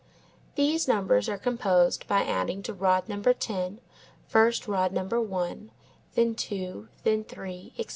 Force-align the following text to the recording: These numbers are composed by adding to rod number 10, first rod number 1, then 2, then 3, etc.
These 0.55 0.87
numbers 0.87 1.29
are 1.29 1.37
composed 1.37 2.07
by 2.07 2.23
adding 2.23 2.63
to 2.63 2.73
rod 2.73 3.07
number 3.07 3.35
10, 3.35 3.81
first 4.27 4.67
rod 4.67 4.91
number 4.91 5.21
1, 5.21 5.69
then 6.15 6.33
2, 6.33 6.87
then 7.03 7.23
3, 7.23 7.73
etc. 7.77 7.89